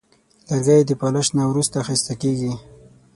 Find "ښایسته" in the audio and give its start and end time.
1.85-2.13